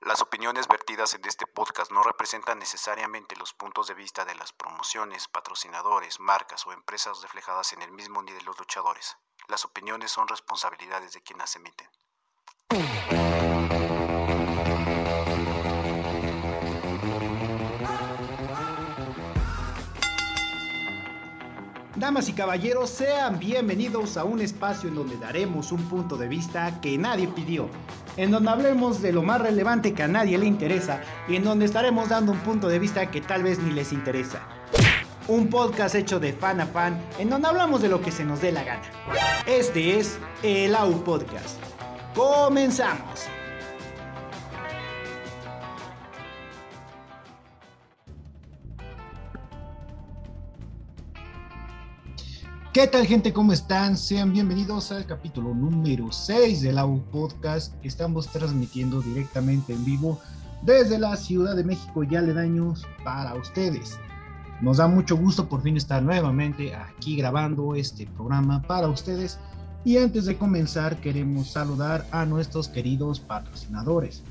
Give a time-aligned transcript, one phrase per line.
[0.00, 4.52] Las opiniones vertidas en este podcast no representan necesariamente los puntos de vista de las
[4.52, 9.16] promociones, patrocinadores, marcas o empresas reflejadas en el mismo ni de los luchadores.
[9.48, 11.88] Las opiniones son responsabilidades de quienes las emiten.
[21.98, 26.80] Damas y caballeros, sean bienvenidos a un espacio en donde daremos un punto de vista
[26.80, 27.68] que nadie pidió,
[28.16, 31.64] en donde hablemos de lo más relevante que a nadie le interesa y en donde
[31.64, 34.46] estaremos dando un punto de vista que tal vez ni les interesa.
[35.26, 38.40] Un podcast hecho de fan a fan, en donde hablamos de lo que se nos
[38.40, 38.82] dé la gana.
[39.48, 41.58] Este es el AU Podcast.
[42.14, 43.37] ¡Comenzamos!
[52.78, 53.32] ¿Qué tal gente?
[53.32, 53.96] ¿Cómo están?
[53.96, 57.74] Sean bienvenidos al capítulo número 6 del AU Podcast.
[57.82, 60.20] Estamos transmitiendo directamente en vivo
[60.62, 63.98] desde la Ciudad de México y aledaños para ustedes.
[64.60, 69.40] Nos da mucho gusto por fin estar nuevamente aquí grabando este programa para ustedes.
[69.84, 74.22] Y antes de comenzar queremos saludar a nuestros queridos patrocinadores.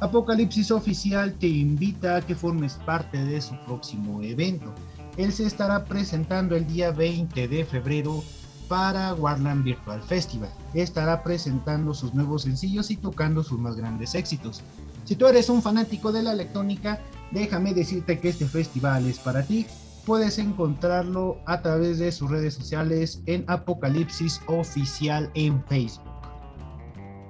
[0.00, 4.72] Apocalipsis Oficial te invita a que formes parte de su próximo evento
[5.16, 8.22] él se estará presentando el día 20 de febrero
[8.68, 10.50] para Warland Virtual Festival.
[10.72, 14.62] Estará presentando sus nuevos sencillos y tocando sus más grandes éxitos.
[15.04, 19.42] Si tú eres un fanático de la electrónica, déjame decirte que este festival es para
[19.42, 19.66] ti.
[20.06, 26.04] Puedes encontrarlo a través de sus redes sociales en Apocalipsis Oficial en Facebook.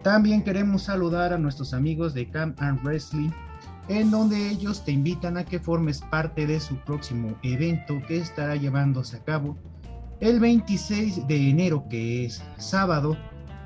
[0.03, 3.31] También queremos saludar a nuestros amigos de Camp and Wrestling
[3.89, 8.57] en donde ellos te invitan a que formes parte de su próximo evento que estará
[8.57, 9.57] llevándose a cabo
[10.21, 13.17] el 26 de enero, que es sábado,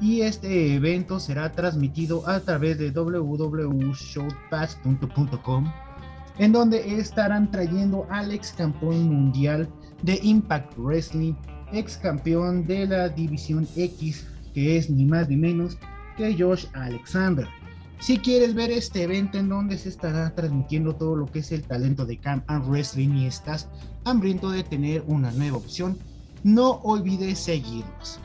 [0.01, 5.73] y este evento será transmitido a través de www.showpass.com,
[6.39, 9.69] en donde estarán trayendo al ex campeón mundial
[10.03, 11.35] de Impact Wrestling,
[11.73, 15.77] ex campeón de la División X, que es ni más ni menos
[16.17, 17.49] que Josh Alexander.
[18.01, 21.65] Si quieres ver este evento en donde se estará transmitiendo todo lo que es el
[21.65, 23.69] talento de Camp and Wrestling y estás
[24.05, 25.99] hambriento de tener una nueva opción,
[26.45, 28.21] no olvides seguirnos.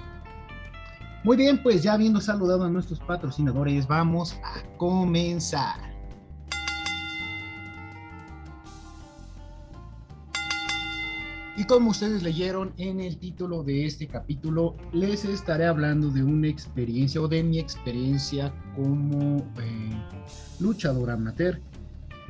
[1.23, 5.92] Muy bien, pues ya habiendo saludado a nuestros patrocinadores, vamos a comenzar.
[11.55, 16.47] Y como ustedes leyeron en el título de este capítulo, les estaré hablando de una
[16.47, 19.91] experiencia o de mi experiencia como eh,
[20.59, 21.61] luchador amateur.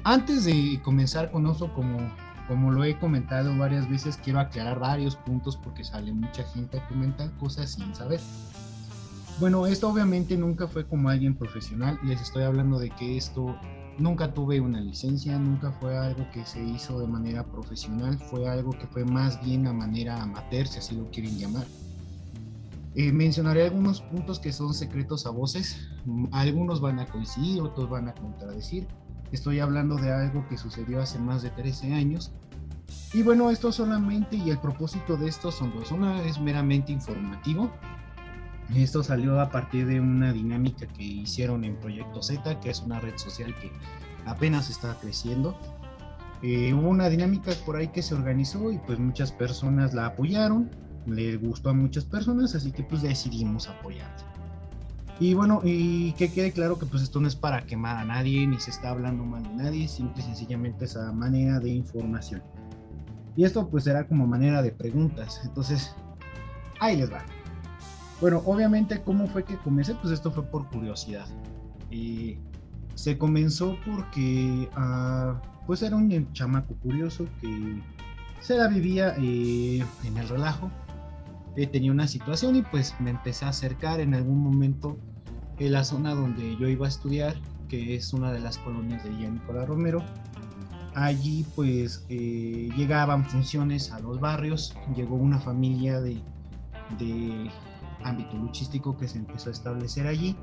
[0.03, 1.99] Antes de comenzar con eso, como,
[2.49, 6.87] como lo he comentado varias veces, quiero aclarar varios puntos porque sale mucha gente a
[6.89, 8.19] comentar cosas sin saber.
[9.39, 11.97] Bueno, esto obviamente nunca fue como alguien profesional.
[12.03, 13.55] Les estoy hablando de que esto
[13.99, 18.71] Nunca tuve una licencia, nunca fue algo que se hizo de manera profesional, fue algo
[18.71, 21.65] que fue más bien a manera amateur, si así lo quieren llamar.
[22.95, 25.89] Eh, mencionaré algunos puntos que son secretos a voces,
[26.31, 28.87] algunos van a coincidir, otros van a contradecir.
[29.31, 32.31] Estoy hablando de algo que sucedió hace más de 13 años.
[33.13, 35.91] Y bueno, esto solamente y el propósito de esto son dos.
[35.91, 37.71] Una es meramente informativo,
[38.75, 42.99] esto salió a partir de una dinámica que hicieron en Proyecto Z, que es una
[42.99, 43.71] red social que
[44.25, 45.57] apenas está creciendo.
[46.41, 50.69] Eh, hubo una dinámica por ahí que se organizó y pues muchas personas la apoyaron,
[51.05, 54.33] le gustó a muchas personas, así que pues decidimos apoyarla.
[55.19, 58.45] Y bueno, y que quede claro que pues esto no es para quemar a nadie,
[58.47, 62.41] ni se está hablando mal de nadie, simple y sencillamente esa manera de información.
[63.35, 65.95] Y esto pues será como manera de preguntas, entonces
[66.79, 67.23] ahí les va.
[68.21, 69.95] Bueno, obviamente, ¿cómo fue que comencé?
[69.95, 71.27] Pues esto fue por curiosidad.
[71.91, 72.37] Y
[72.95, 77.81] se comenzó porque, ah, pues era un chamaco curioso que
[78.39, 80.71] se la vivía eh, en el relajo.
[81.55, 84.97] Eh, tenía una situación y pues me empecé a acercar en algún momento
[85.59, 87.35] en la zona donde yo iba a estudiar,
[87.69, 90.03] que es una de las colonias de Villa Nicolás Romero.
[90.95, 96.21] Allí pues eh, llegaban funciones a los barrios, llegó una familia de
[98.03, 100.35] ámbito luchístico que se empezó a establecer allí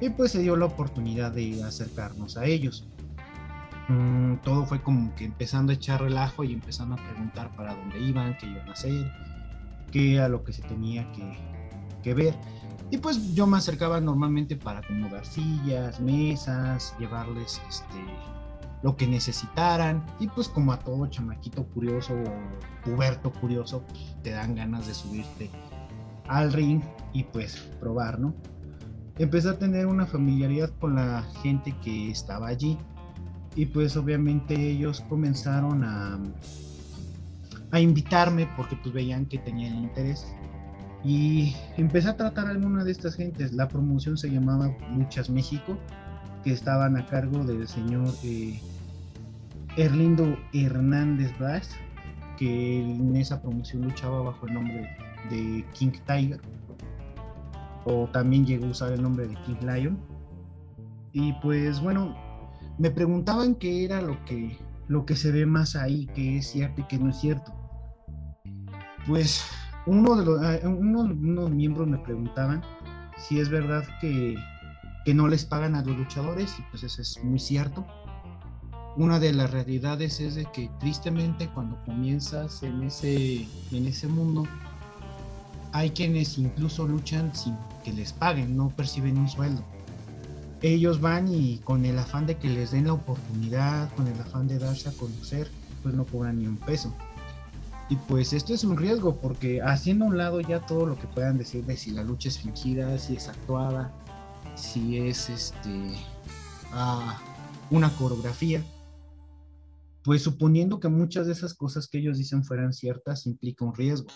[0.00, 2.86] y pues se dio la oportunidad de acercarnos a ellos.
[3.88, 8.00] Mm, todo fue como que empezando a echar relajo y empezando a preguntar para dónde
[8.00, 9.12] iban, qué iban a hacer,
[9.92, 11.38] qué era lo que se tenía que,
[12.02, 12.34] que ver.
[12.90, 17.96] Y pues yo me acercaba normalmente para acomodar sillas, mesas, llevarles este,
[18.82, 20.04] lo que necesitaran.
[20.20, 23.82] Y pues como a todo chamaquito curioso o puberto curioso,
[24.22, 25.50] te dan ganas de subirte
[26.28, 26.80] al ring
[27.12, 28.34] y pues probar, ¿no?
[29.18, 32.76] empecé a tener una familiaridad con la gente que estaba allí
[33.54, 36.18] y pues obviamente ellos comenzaron a,
[37.70, 40.26] a invitarme porque pues veían que tenía el interés
[41.04, 43.52] y empecé a tratar a alguna de estas gentes.
[43.52, 45.78] La promoción se llamaba Luchas México,
[46.42, 48.58] que estaban a cargo del señor eh,
[49.76, 51.68] Erlindo Hernández Blas,
[52.38, 54.96] que en esa promoción luchaba bajo el nombre
[55.30, 56.40] de King Tiger,
[57.84, 59.98] o también llegó a usar el nombre de King Lion.
[61.12, 62.16] Y pues bueno,
[62.78, 66.80] me preguntaban qué era lo que, lo que se ve más ahí, que es cierto
[66.80, 67.52] y que no es cierto.
[69.06, 69.44] Pues
[69.86, 72.62] uno de los, ah, unos miembros me preguntaban
[73.16, 74.34] si es verdad que,
[75.04, 77.86] que, no les pagan a los luchadores y pues eso es muy cierto.
[78.96, 84.44] Una de las realidades es de que tristemente cuando comienzas en ese, en ese mundo
[85.74, 89.64] hay quienes incluso luchan sin que les paguen, no perciben un sueldo.
[90.62, 94.46] Ellos van y con el afán de que les den la oportunidad, con el afán
[94.46, 95.50] de darse a conocer,
[95.82, 96.94] pues no cobran ni un peso.
[97.90, 101.08] Y pues esto es un riesgo porque haciendo a un lado ya todo lo que
[101.08, 103.92] puedan decir de si la lucha es fingida, si es actuada,
[104.54, 105.92] si es este
[106.70, 107.20] ah,
[107.70, 108.62] una coreografía,
[110.04, 114.08] pues suponiendo que muchas de esas cosas que ellos dicen fueran ciertas implica un riesgo,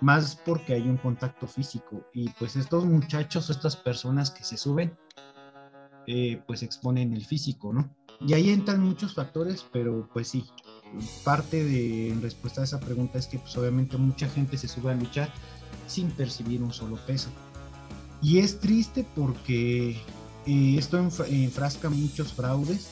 [0.00, 4.96] más porque hay un contacto físico y pues estos muchachos, estas personas que se suben,
[6.06, 7.88] eh, pues exponen el físico, ¿no?
[8.20, 10.44] Y ahí entran muchos factores, pero pues sí,
[11.24, 14.92] parte de en respuesta a esa pregunta es que pues obviamente mucha gente se sube
[14.92, 15.30] a luchar
[15.86, 17.30] sin percibir un solo peso.
[18.22, 19.90] Y es triste porque
[20.46, 22.88] eh, esto enfrasca muchos fraudes.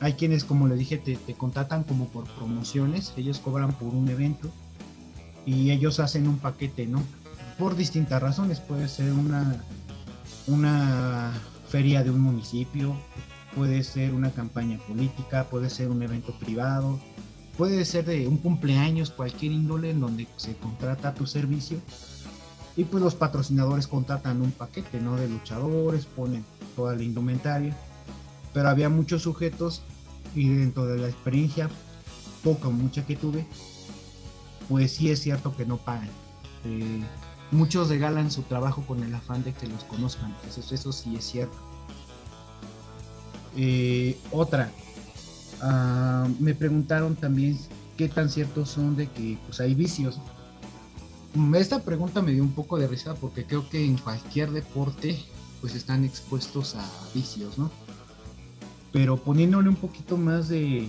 [0.00, 4.08] Hay quienes, como le dije, te, te, contratan como por promociones, ellos cobran por un
[4.08, 4.50] evento
[5.44, 7.02] y ellos hacen un paquete, ¿no?
[7.58, 9.62] Por distintas razones, puede ser una,
[10.46, 11.32] una
[11.68, 12.96] feria de un municipio,
[13.54, 16.98] puede ser una campaña política, puede ser un evento privado,
[17.56, 21.78] puede ser de un cumpleaños, cualquier índole en donde se contrata tu servicio.
[22.74, 25.16] Y pues los patrocinadores contratan un paquete, ¿no?
[25.16, 26.44] De luchadores, ponen
[26.74, 27.76] toda la indumentaria.
[28.54, 29.82] Pero había muchos sujetos
[30.34, 31.68] y dentro de la experiencia,
[32.42, 33.46] poca o mucha que tuve,
[34.68, 36.10] pues sí es cierto que no pagan.
[36.64, 37.02] Eh,
[37.50, 40.34] muchos regalan su trabajo con el afán de que los conozcan.
[40.48, 41.72] Eso, eso sí es cierto
[43.56, 44.70] eh, otra,
[45.60, 47.58] ah, me preguntaron también
[47.96, 50.18] qué tan ciertos son de que pues, hay vicios.
[51.54, 55.18] Esta pregunta me dio un poco de risa porque creo que en cualquier deporte
[55.60, 57.70] pues están expuestos a vicios, ¿no?
[58.92, 60.88] Pero poniéndole un poquito más de,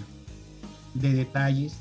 [0.96, 1.78] de detalles,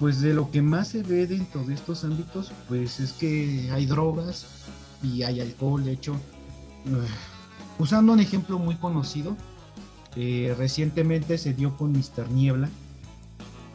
[0.00, 3.86] pues de lo que más se ve dentro de estos ámbitos, pues es que hay
[3.86, 4.46] drogas
[5.02, 6.16] y hay alcohol, de hecho,
[7.78, 9.36] Usando un ejemplo muy conocido,
[10.14, 12.30] eh, recientemente se dio con Mr.
[12.30, 12.68] Niebla,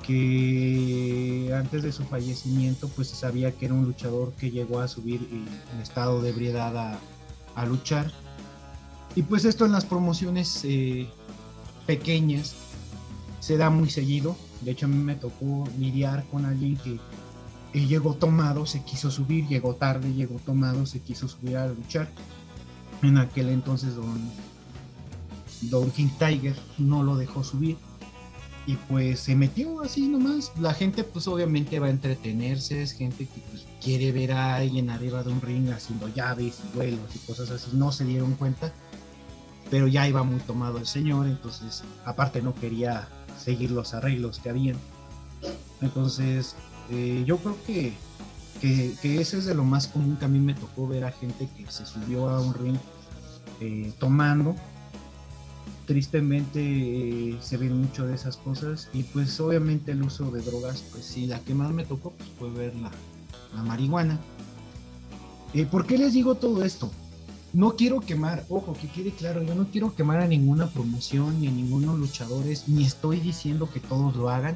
[0.05, 4.87] que antes de su fallecimiento pues se sabía que era un luchador que llegó a
[4.87, 6.99] subir en estado de ebriedad
[7.55, 8.11] a, luchar.
[9.15, 11.09] Y pues esto en las promociones eh,
[11.87, 12.53] pequeñas
[13.39, 14.35] se da muy seguido.
[14.61, 16.99] De hecho a mí me tocó lidiar con alguien que
[17.73, 22.07] llegó tomado, se quiso subir, llegó tarde, llegó tomado, se quiso subir a luchar.
[23.01, 24.31] En aquel entonces don,
[25.63, 27.77] don King Tiger no lo dejó subir.
[28.67, 30.51] Y pues se metió así nomás.
[30.59, 34.89] La gente pues obviamente va a entretenerse, es gente que pues, quiere ver a alguien
[34.89, 38.73] arriba de un ring haciendo llaves y vuelos y cosas así, no se dieron cuenta,
[39.69, 43.07] pero ya iba muy tomado el señor, entonces aparte no quería
[43.37, 44.77] seguir los arreglos que habían.
[45.81, 46.55] Entonces
[46.89, 47.93] eh, yo creo que
[48.61, 51.49] que, ese es de lo más común que a mí me tocó ver a gente
[51.55, 52.77] que se subió a un ring
[53.59, 54.55] eh, tomando.
[55.85, 60.83] Tristemente eh, se ven mucho de esas cosas y pues obviamente el uso de drogas,
[60.91, 62.91] pues sí, la que más me tocó pues, fue ver la,
[63.63, 64.19] marihuana.
[65.53, 66.91] Eh, ¿Por qué les digo todo esto?
[67.55, 71.47] No quiero quemar, ojo, que quede claro, yo no quiero quemar a ninguna promoción ni
[71.47, 74.55] a ninguno luchadores, ni estoy diciendo que todos lo hagan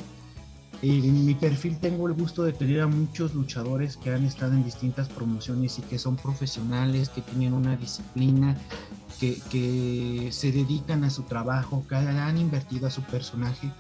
[0.82, 4.64] en mi perfil tengo el gusto de tener a muchos luchadores que han estado en
[4.64, 8.58] distintas promociones y que son profesionales, que tienen una disciplina,
[9.20, 13.72] que, se dedican a su trabajo, que han invertido a su personaje.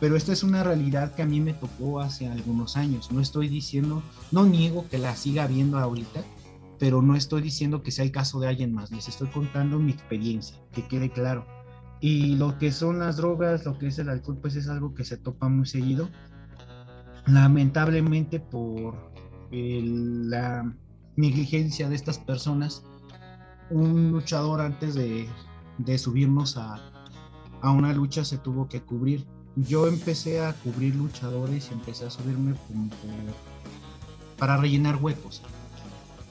[0.00, 3.10] Pero esta es una realidad que a mí me tocó hace algunos años.
[3.10, 6.22] No estoy diciendo, no niego que la siga viendo ahorita,
[6.78, 8.90] pero no estoy diciendo que sea el caso de alguien más.
[8.90, 11.46] Les estoy contando mi experiencia, que quede claro.
[12.00, 15.04] Y lo que son las drogas, lo que es el alcohol, pues es algo que
[15.04, 16.08] se topa muy seguido
[17.26, 19.12] lamentablemente por
[19.50, 20.74] la
[21.16, 22.82] negligencia de estas personas,
[23.70, 25.28] un luchador antes de,
[25.78, 26.76] de subirnos a,
[27.62, 29.26] a, una lucha se tuvo que cubrir.
[29.56, 32.54] Yo empecé a cubrir luchadores y empecé a subirme
[34.38, 35.42] para rellenar huecos.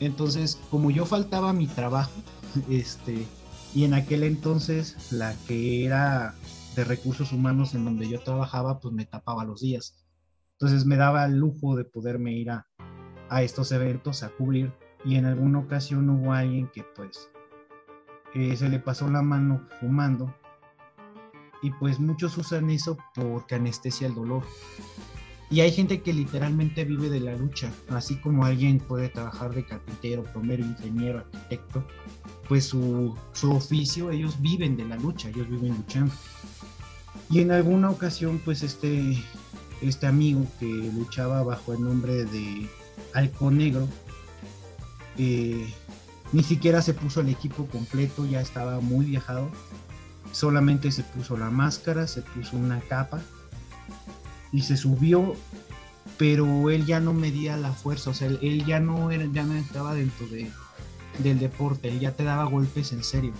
[0.05, 2.11] Entonces, como yo faltaba mi trabajo,
[2.69, 3.25] este,
[3.73, 6.35] y en aquel entonces la que era
[6.75, 10.05] de recursos humanos en donde yo trabajaba, pues me tapaba los días.
[10.53, 12.67] Entonces me daba el lujo de poderme ir a,
[13.29, 14.71] a estos eventos a cubrir
[15.05, 17.29] y en alguna ocasión hubo alguien que pues
[18.33, 20.33] eh, se le pasó la mano fumando
[21.61, 24.43] y pues muchos usan eso porque anestesia el dolor.
[25.53, 29.63] Y hay gente que literalmente vive de la lucha, así como alguien puede trabajar de
[29.63, 31.85] carpintero, plomero, ingeniero, arquitecto,
[32.49, 36.11] pues su, su oficio, ellos viven de la lucha, ellos viven luchando.
[37.29, 39.15] Y en alguna ocasión, pues este,
[39.79, 42.67] este amigo que luchaba bajo el nombre de
[43.13, 43.87] Halcón Negro,
[45.19, 45.71] eh,
[46.31, 49.51] ni siquiera se puso el equipo completo, ya estaba muy viajado.
[50.31, 53.21] Solamente se puso la máscara, se puso una capa
[54.53, 55.35] y se subió,
[56.17, 59.55] pero él ya no medía la fuerza, o sea, él, ya no era, ya no
[59.55, 60.49] entraba dentro de,
[61.17, 63.33] del deporte, él ya te daba golpes en serio.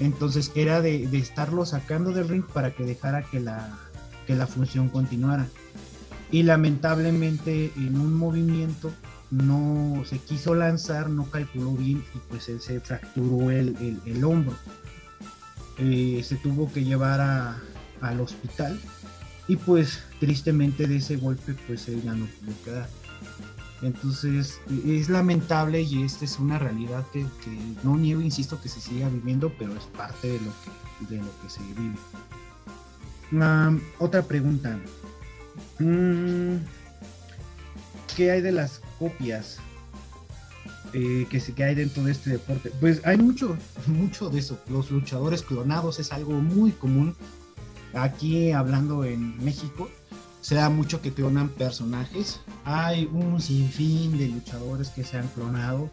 [0.00, 3.78] Entonces era de, de estarlo sacando del ring para que dejara que la,
[4.26, 5.46] que la función continuara.
[6.32, 8.90] Y lamentablemente en un movimiento
[9.30, 14.56] no se quiso lanzar, no calculó bien y pues él se fracturó el, el, hombro.
[15.78, 17.60] Eh, se tuvo que llevar a,
[18.00, 18.80] al hospital
[19.48, 22.88] y pues tristemente de ese golpe pues él ya no pudo quedar.
[23.82, 27.24] Entonces es lamentable y esta es una realidad que,
[27.82, 30.52] no niego, insisto, que se siga viviendo, pero es parte de lo
[31.08, 31.96] que, de lo que se vive.
[33.98, 34.78] otra pregunta.
[35.78, 36.56] Mm,
[38.14, 39.58] ¿Qué hay de las copias
[40.92, 42.70] eh, que, que hay dentro de este deporte?
[42.80, 43.56] Pues hay mucho,
[43.86, 44.60] mucho de eso.
[44.68, 47.16] Los luchadores clonados es algo muy común.
[47.94, 49.88] Aquí hablando en México,
[50.40, 52.40] se da mucho que clonan personajes.
[52.64, 55.90] Hay un sinfín de luchadores que se han clonado,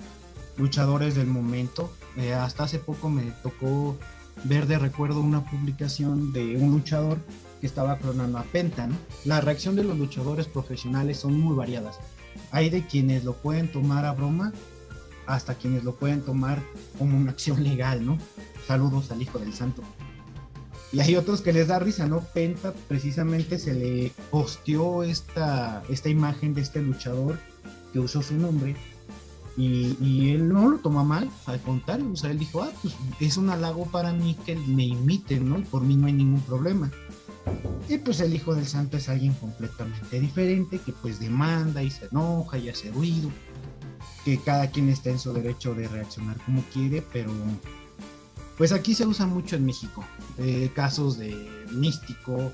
[0.58, 1.92] luchadores del momento.
[2.16, 3.98] Eh, hasta hace poco me tocó
[4.44, 7.18] ver de recuerdo una publicación de un luchador
[7.60, 8.88] que estaba clonando a Penta.
[9.26, 12.00] La reacción de los luchadores profesionales son muy variadas.
[12.52, 14.54] Hay de quienes lo pueden tomar a broma
[15.26, 16.62] hasta quienes lo pueden tomar
[16.98, 18.18] como una acción legal, ¿no?
[18.66, 19.84] Saludos al Hijo del Santo.
[20.94, 22.22] Y hay otros que les da risa, ¿no?
[22.22, 27.38] Penta precisamente se le posteó esta, esta imagen de este luchador
[27.92, 28.76] que usó su nombre
[29.58, 33.38] y, él no lo toma mal, al contrario, o sea, él dijo, ah, pues es
[33.38, 35.58] un halago para mí que me imiten, ¿no?
[35.58, 36.92] Y por mí no hay ningún problema.
[37.90, 42.06] Y pues el Hijo del Santo es alguien completamente diferente, que pues demanda y se
[42.06, 43.32] enoja y hace ruido,
[44.24, 47.32] que cada quien está en su derecho de reaccionar como quiere, pero
[48.58, 50.04] pues aquí se usa mucho en México.
[50.38, 52.52] Eh, casos de místico,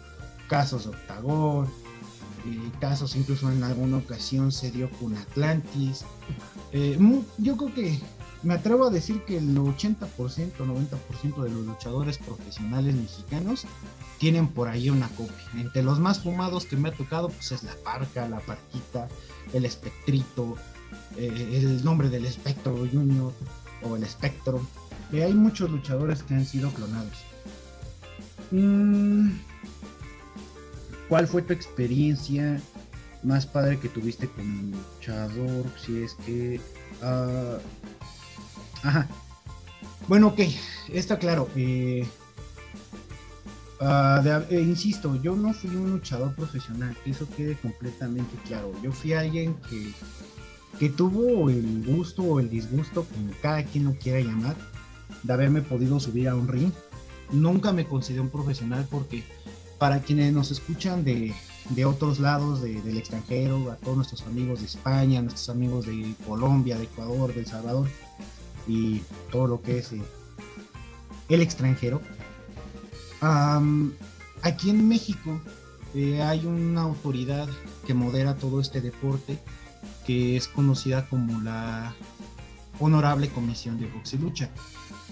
[0.48, 1.70] casos de octagón,
[2.80, 6.06] casos incluso en alguna ocasión se dio con Atlantis.
[6.72, 6.98] Eh,
[7.38, 8.00] yo creo que
[8.44, 13.66] me atrevo a decir que el 80%, 90% de los luchadores profesionales mexicanos
[14.18, 15.46] tienen por ahí una copia.
[15.56, 19.08] Entre los más fumados que me ha tocado, pues es la parca, la parquita,
[19.54, 20.58] el espectrito,
[21.16, 23.34] eh, el nombre del espectro junior
[23.82, 24.62] o el espectro.
[25.14, 27.24] Eh, hay muchos luchadores que han sido clonados.
[28.50, 29.30] Mm,
[31.08, 32.60] ¿Cuál fue tu experiencia
[33.22, 35.66] más padre que tuviste con luchador?
[35.86, 36.60] Si es que...
[37.02, 37.60] Uh,
[38.88, 39.08] ajá.
[40.08, 40.40] Bueno, ok,
[40.92, 41.48] está claro.
[41.56, 42.08] Eh,
[43.80, 48.74] de, eh, insisto, yo no fui un luchador profesional, que eso quede completamente claro.
[48.82, 49.92] Yo fui alguien que,
[50.80, 54.56] que tuvo el gusto o el disgusto, como cada quien lo quiera llamar,
[55.24, 56.72] de haberme podido subir a un ring.
[57.32, 59.24] Nunca me consideré un profesional porque
[59.78, 61.34] para quienes nos escuchan de,
[61.70, 66.16] de otros lados de, del extranjero, a todos nuestros amigos de España, nuestros amigos de
[66.28, 67.88] Colombia, de Ecuador, de El Salvador
[68.68, 70.02] y todo lo que es eh,
[71.30, 72.02] el extranjero,
[74.42, 75.40] aquí en México
[75.96, 77.48] eh, hay una autoridad
[77.86, 79.40] que modera todo este deporte
[80.06, 81.96] que es conocida como la
[82.80, 84.50] Honorable Comisión de Box y Lucha,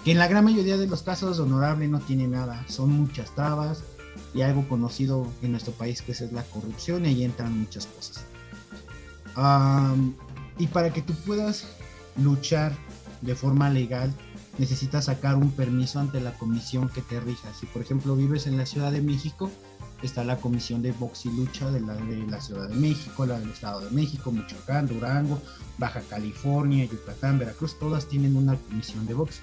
[0.03, 3.83] que en la gran mayoría de los casos honorable no tiene nada, son muchas trabas
[4.33, 8.25] y algo conocido en nuestro país que es la corrupción y ahí entran muchas cosas.
[10.57, 11.67] y para que tú puedas
[12.17, 12.73] luchar
[13.21, 14.13] de forma legal
[14.57, 17.53] necesitas sacar un permiso ante la comisión que te rija.
[17.53, 19.49] Si por ejemplo vives en la Ciudad de México,
[20.03, 23.39] está la Comisión de Box y Lucha de la, de la Ciudad de México, la
[23.39, 25.39] del Estado de México, Michoacán, Durango,
[25.77, 29.41] Baja California, Yucatán, Veracruz, todas tienen una comisión de box.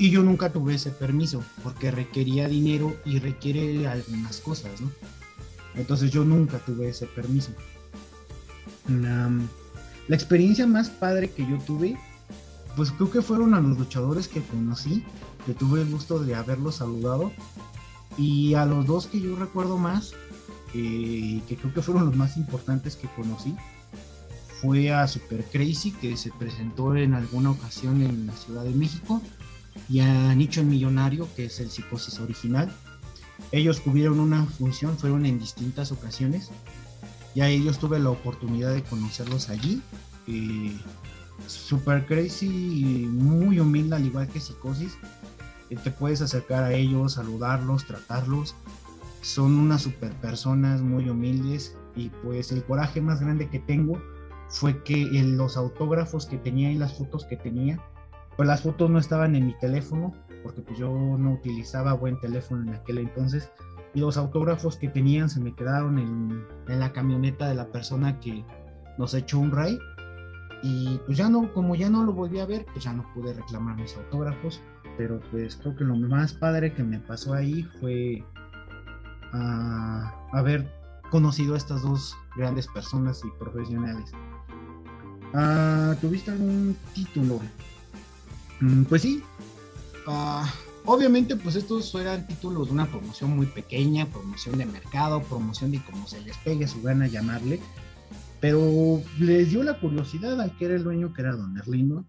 [0.00, 4.90] Y yo nunca tuve ese permiso porque requería dinero y requiere algunas cosas, ¿no?
[5.74, 7.50] Entonces yo nunca tuve ese permiso.
[8.88, 9.30] La,
[10.08, 11.98] experiencia más padre que yo tuve,
[12.76, 15.04] pues creo que fueron a los luchadores que conocí,
[15.44, 17.30] que tuve el gusto de haberlos saludado.
[18.16, 20.14] Y a los dos que yo recuerdo más,
[20.72, 23.54] eh, que creo que fueron los más importantes que conocí,
[24.62, 29.20] fue a Super Crazy, que se presentó en alguna ocasión en la Ciudad de México,
[29.88, 32.70] y a Nicho el Millonario, que es el psicosis original.
[33.52, 36.50] Ellos tuvieron una función, fueron en distintas ocasiones,
[37.34, 39.82] y a ellos tuve la oportunidad de conocerlos allí.
[40.26, 40.76] Eh,
[41.46, 44.96] Super Crazy, muy humilde, al igual que Psicosis.
[45.70, 48.54] Eh, te puedes acercar a ellos, saludarlos, tratarlos.
[49.22, 54.00] Son unas super personas muy humildes y pues el coraje más grande que tengo
[54.48, 57.80] fue que en los autógrafos que tenía y las fotos que tenía,
[58.40, 62.62] pues las fotos no estaban en mi teléfono porque pues yo no utilizaba buen teléfono
[62.62, 63.52] en aquel entonces
[63.92, 68.18] y los autógrafos que tenían se me quedaron en, en la camioneta de la persona
[68.18, 68.42] que
[68.96, 69.78] nos echó un ray
[70.62, 73.34] y pues ya no, como ya no lo volví a ver, pues ya no pude
[73.34, 74.62] reclamar mis autógrafos.
[74.96, 78.24] Pero pues creo que lo más padre que me pasó ahí fue
[79.34, 80.66] uh, haber
[81.10, 84.10] conocido a estas dos grandes personas y profesionales.
[85.34, 87.38] Uh, ¿Tuviste algún título?
[88.60, 89.22] Mm, pues sí.
[90.06, 90.44] Uh,
[90.86, 95.82] obviamente pues estos eran títulos de una promoción muy pequeña, promoción de mercado, promoción de
[95.84, 97.60] como se les pegue su gana llamarle
[98.40, 102.06] pero les dio la curiosidad al que era el dueño, que era Don Erlino.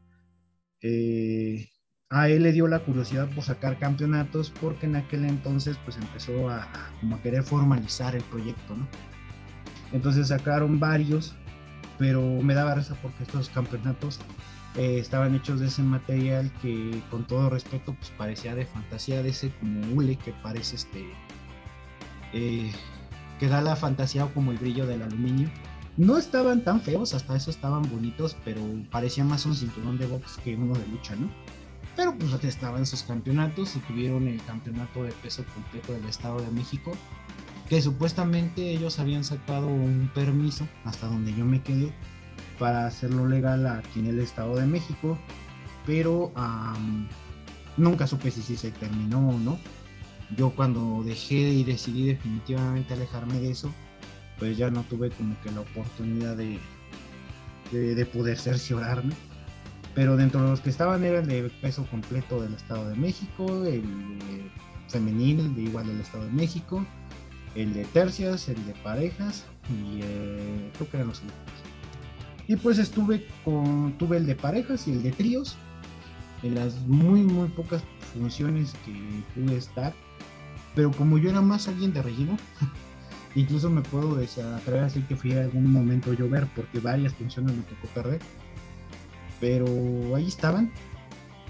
[0.81, 1.69] Eh,
[2.09, 6.49] a él le dio la curiosidad por sacar campeonatos porque en aquel entonces pues empezó
[6.49, 6.67] a,
[6.99, 8.87] como querer formalizar el proyecto, ¿no?
[9.91, 11.35] Entonces sacaron varios,
[11.97, 14.19] pero me daba risa porque estos campeonatos
[14.75, 19.29] eh, estaban hechos de ese material que con todo respeto pues parecía de fantasía, de
[19.29, 21.05] ese como hule que parece este,
[22.33, 22.71] eh,
[23.39, 25.49] que da la fantasía o como el brillo del aluminio
[25.97, 30.39] no estaban tan feos, hasta eso estaban bonitos, pero parecía más un cinturón de box
[30.43, 31.29] que uno de lucha, ¿no?
[31.95, 36.49] Pero pues estaban sus campeonatos y tuvieron el campeonato de peso completo del Estado de
[36.51, 36.93] México,
[37.67, 41.93] que supuestamente ellos habían sacado un permiso, hasta donde yo me quedé,
[42.61, 45.17] para hacerlo legal aquí en el Estado de México,
[45.83, 46.31] pero
[47.75, 49.57] nunca supe si, se terminó o no.
[50.37, 53.73] Yo cuando dejé y decidí definitivamente alejarme de eso,
[54.37, 56.59] pues ya no tuve como que la oportunidad de,
[57.71, 59.15] de, poder cerciorarme.
[59.95, 63.65] Pero dentro de los que estaban era el de peso completo del Estado de México,
[63.65, 63.81] el
[64.87, 66.85] femenil de igual del Estado de México,
[67.55, 71.23] el de tercias, el de parejas y eh, creo que eran los.
[72.51, 75.55] Y pues estuve con, tuve el de parejas y el de tríos,
[76.43, 77.81] en las muy muy pocas
[78.13, 78.93] funciones que
[79.33, 79.93] pude estar,
[80.75, 82.37] pero como yo era más alguien de relleno,
[83.35, 87.55] Incluso me puedo atrever a decir que fui a algún momento llover porque varias funciones
[87.55, 88.19] me tocó perder.
[89.39, 89.65] Pero
[90.13, 90.73] ahí estaban.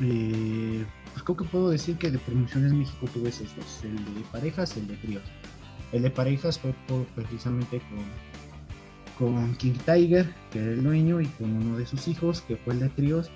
[0.01, 4.21] Eh, pues creo que puedo decir que de promociones México tuve esos dos, el de
[4.31, 5.23] parejas y el de tríos.
[5.91, 6.75] El de parejas fue
[7.15, 7.97] precisamente con,
[9.17, 12.73] con King Tiger, que era el dueño, y con uno de sus hijos, que fue
[12.73, 13.31] el de tríos,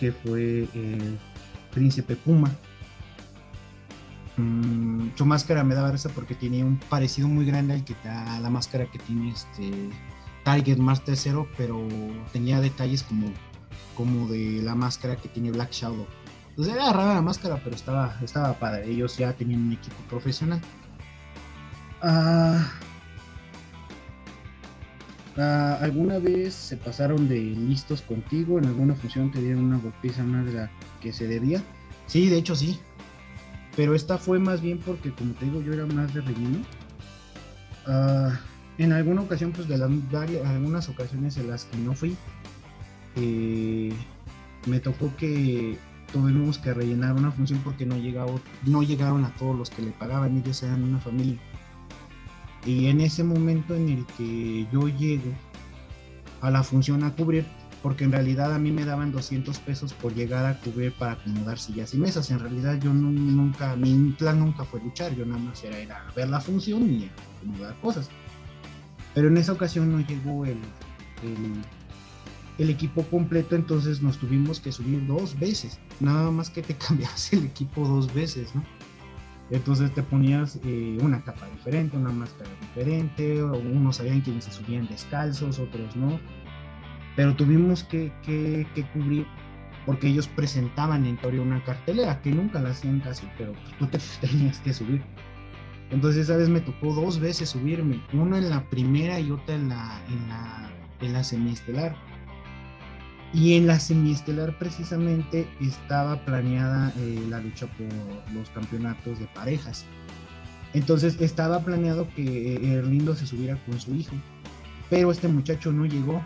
[0.00, 1.18] que fue el
[1.72, 2.50] Príncipe Puma,
[4.36, 8.40] Mm, su máscara me daba risa porque tenía un parecido muy grande al que a
[8.40, 9.70] la máscara que tiene este
[10.44, 11.86] Target Master Zero, pero
[12.32, 13.30] tenía detalles como,
[13.94, 16.06] como de la máscara que tiene Black Shadow.
[16.50, 18.90] Entonces era rara la máscara, pero estaba, estaba padre.
[18.90, 20.60] Ellos ya tenían un equipo profesional.
[22.02, 22.72] Ah,
[25.36, 28.58] ¿Alguna vez se pasaron de listos contigo?
[28.58, 31.62] ¿En alguna función te dieron una golpiza más de la que se debía?
[32.06, 32.78] Sí, de hecho sí
[33.76, 36.58] pero esta fue más bien porque, como te digo, yo era más de relleno.
[37.86, 38.38] Ah,
[38.78, 42.16] en alguna ocasión, pues de las varias, algunas ocasiones en las que no fui,
[43.16, 43.92] eh,
[44.66, 45.78] me tocó que
[46.12, 48.32] tuvimos que rellenar una función porque no, llegaba,
[48.66, 51.38] no llegaron a todos los que le pagaban, ellos eran una familia.
[52.64, 55.32] Y en ese momento en el que yo llego
[56.40, 57.44] a la función a cubrir,
[57.82, 61.58] porque en realidad a mí me daban 200 pesos por llegar a cubrir para acomodar
[61.58, 62.30] sillas y mesas.
[62.30, 66.40] En realidad yo nunca, mi plan nunca fue luchar, yo nada más era ver la
[66.40, 68.08] función y acomodar cosas.
[69.14, 70.58] Pero en esa ocasión no llegó el,
[72.58, 77.32] el, equipo completo, entonces nos tuvimos que subir dos veces, nada más que te cambias
[77.32, 78.64] el equipo dos veces, ¿no?
[79.52, 84.88] Entonces te ponías eh, una capa diferente, una máscara diferente, unos sabían quienes se subían
[84.88, 86.18] descalzos, otros no.
[87.16, 89.26] Pero tuvimos que, que, cubrir
[89.84, 93.98] porque ellos presentaban en teoría una cartelera que nunca la hacían casi, pero tú te
[94.26, 95.02] tenías que subir.
[95.90, 99.68] Entonces esa vez me tocó dos veces subirme, una en la primera y otra en
[99.68, 100.70] la, en la,
[101.02, 101.94] en la semiestelar.
[103.34, 109.86] Y en la semiestelar precisamente estaba planeada eh, la lucha por los campeonatos de parejas.
[110.74, 114.14] Entonces estaba planeado que Erlindo se subiera con su hijo,
[114.90, 116.22] pero este muchacho no llegó.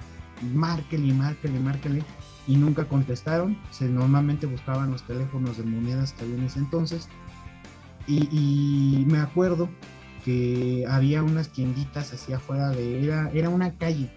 [0.53, 2.03] Márquele, márquele, márquele
[2.47, 3.57] y nunca contestaron.
[3.71, 7.09] Se normalmente buscaban los teléfonos de monedas que había en ese entonces.
[8.07, 9.69] Y, me acuerdo
[10.25, 13.05] que había unas tienditas así afuera de.
[13.05, 14.11] Era, era una calle,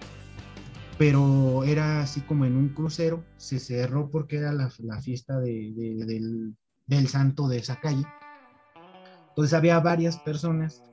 [0.99, 3.23] pero era así como en un crucero.
[3.37, 4.69] Se cerró porque era la,
[5.01, 8.05] fiesta del, del santo de esa calle.
[9.29, 10.83] Entonces había varias personas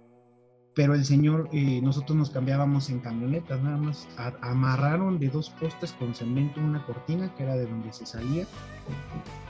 [0.76, 4.06] pero el señor, eh, nosotros nos cambiábamos en camionetas, nada más
[4.42, 8.44] amarraron de dos postes con cemento una cortina que era de donde se salía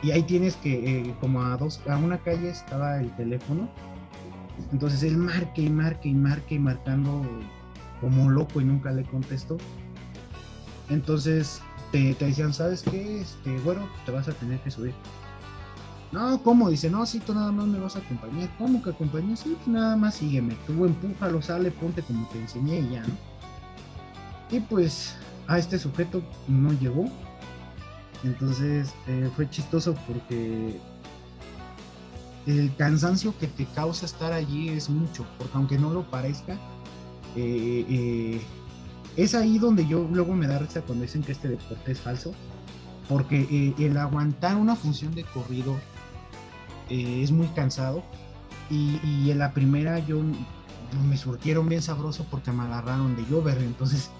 [0.04, 3.68] y ahí tienes que, eh, como a dos, a una calle estaba el teléfono,
[4.70, 7.26] entonces él marque y marque y marque marcando
[8.00, 9.58] como loco y nunca le contestó.
[10.88, 11.60] Entonces
[11.92, 13.20] te, decían, ¿sabes qué?
[13.20, 14.94] Este, bueno, te vas a tener que subir.
[16.12, 16.70] No, ¿cómo?
[16.70, 18.48] Dice, no, sí, tú nada más me vas a acompañar.
[18.58, 19.42] ¿Cómo que acompañas?
[19.42, 20.56] Pues nada más sígueme.
[20.66, 23.14] Tú empújalo, sale, ponte como te enseñé y ya, ¿no?
[24.50, 25.16] Y pues
[25.48, 27.06] a este sujeto no llegó.
[28.24, 30.80] Entonces eh, fue chistoso porque
[32.46, 36.54] el cansancio que te causa estar allí es mucho, porque aunque no lo parezca,
[37.34, 38.40] eh, eh,
[39.16, 42.32] es ahí donde yo luego me da risa cuando dicen que este deporte es falso,
[43.08, 45.76] porque el aguantar una función de corrido
[46.90, 48.02] eh, es muy cansado.
[48.68, 50.20] Y, en la primera yo
[51.08, 54.10] me surtieron bien sabroso porque me agarraron de llover, entonces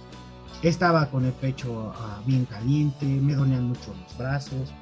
[0.62, 4.72] estaba con el pecho ah, bien caliente, me dolían mucho los brazos.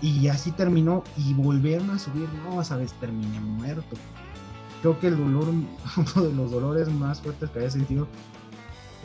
[0.00, 3.96] Y así terminó y volvieron a subir, no, sabes, terminé muerto.
[4.82, 5.48] Creo que el dolor,
[5.96, 8.06] uno de los dolores más fuertes que había sentido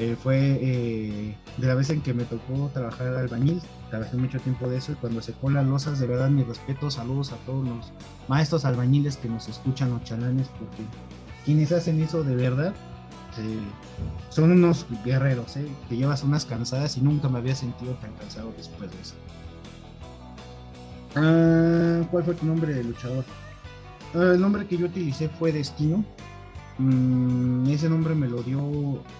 [0.02, 3.62] eh, fue eh, de la vez en que me tocó trabajar al albañil,
[3.92, 7.32] trabajé mucho tiempo de eso y cuando se las losas, de verdad mi respeto, saludos
[7.32, 7.94] a todos los
[8.28, 10.82] maestros albañiles que nos escuchan, los chalanes, porque
[11.46, 12.74] quienes hacen eso de verdad
[13.38, 13.60] eh,
[14.30, 15.54] son unos guerreros,
[15.88, 19.14] que llevas unas cansadas y nunca me había sentido tan cansado después de eso.
[21.16, 23.24] Ah, ¿Cuál fue tu nombre de luchador?
[24.16, 26.04] Ah, el nombre que yo utilicé fue Destino
[26.78, 28.62] Mm, ese nombre me lo dio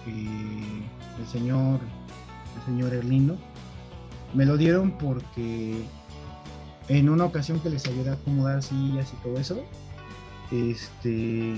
[0.06, 0.82] eh,
[1.18, 1.80] el señor,
[2.56, 3.36] el señor Erlindo.
[4.34, 5.84] Me lo dieron porque
[6.88, 9.62] en una ocasión que les ayudé a acomodar sillas y todo eso,
[10.50, 11.54] este,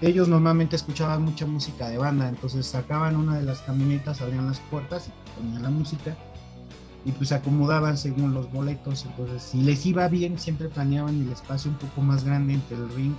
[0.00, 4.60] ellos normalmente escuchaban mucha música de banda, entonces sacaban una de las camionetas, abrían las
[4.60, 6.16] puertas y ponían la música
[7.04, 11.70] y pues acomodaban según los boletos, entonces si les iba bien siempre planeaban el espacio
[11.70, 13.14] un poco más grande entre el ring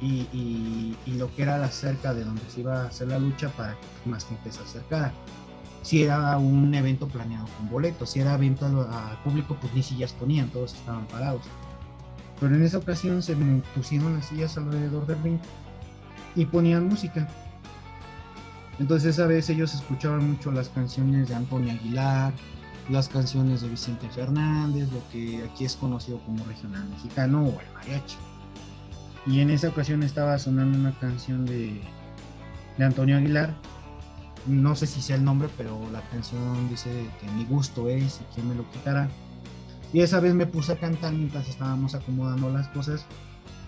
[0.00, 3.72] y, lo que era la cerca de donde se iba a hacer la lucha para
[3.72, 5.12] que más gente se acercara.
[5.82, 10.12] Si era un evento planeado con boletos, si era evento al público, pues ni sillas
[10.12, 11.42] ponían, todos estaban parados.
[12.40, 13.34] Pero en esa ocasión se
[13.74, 15.38] pusieron las sillas alrededor del ring
[16.34, 17.28] y ponían música.
[18.78, 22.34] Entonces esa vez ellos escuchaban mucho las canciones de Antonio Aguilar,
[22.90, 27.72] las canciones de Vicente Fernández, lo que aquí es conocido como regional mexicano o el
[27.72, 28.16] mariachi.
[29.26, 31.80] Y en esa ocasión estaba sonando una canción de,
[32.78, 33.54] de Antonio Aguilar.
[34.46, 38.34] No sé si sea el nombre, pero la canción dice que mi gusto es y
[38.34, 39.08] quién me lo quitará.
[39.92, 43.04] Y esa vez me puse a cantar mientras estábamos acomodando las cosas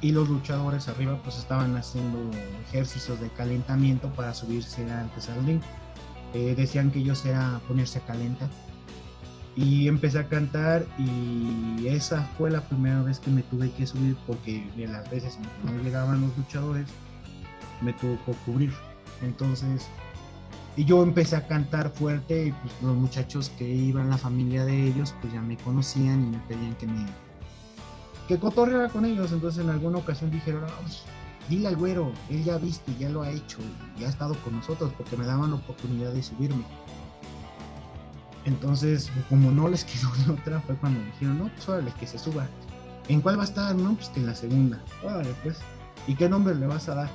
[0.01, 2.18] y los luchadores arriba pues estaban haciendo
[2.68, 5.61] ejercicios de calentamiento para subirse antes al ring.
[6.35, 8.49] Eh, decían que ellos era ponerse a calentar
[9.59, 14.16] y empecé a cantar y esa fue la primera vez que me tuve que subir
[14.25, 16.88] porque de las veces que no llegaban los luchadores
[17.81, 18.73] me tocó cubrir.
[19.21, 19.88] Entonces,
[20.77, 24.90] y yo empecé a cantar fuerte y pues, los muchachos que iban, la familia de
[24.90, 27.05] ellos, pues ya me conocían y me pedían que me
[28.29, 29.33] que cotorreara con ellos.
[29.33, 30.62] Entonces en alguna ocasión dijeron,
[31.49, 33.59] dile al güero, él ya ha visto, ya lo ha hecho,
[33.99, 36.62] y ha estado con nosotros porque me daban la oportunidad de subirme.
[38.44, 42.18] Entonces, como no les quedó de otra, fue cuando dijeron, no, pues órale, que se
[42.18, 42.46] suba.
[43.09, 43.74] ¿En cuál va a estar?
[43.74, 44.83] No, pues que en la segunda.
[45.03, 45.59] Órale, pues.
[46.07, 47.11] ¿Y qué nombre le vas a dar?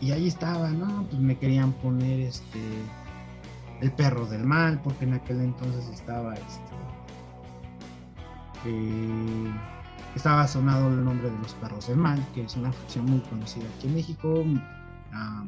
[0.00, 1.06] Y ahí estaba, ¿no?
[1.08, 2.60] Pues me querían poner este.
[3.80, 6.74] El perro del mal, porque en aquel entonces estaba este.
[8.66, 9.52] Eh,
[10.14, 13.64] estaba sonado el nombre de los perros del mal, que es una facción muy conocida
[13.76, 14.44] aquí en México.
[15.12, 15.44] Ah,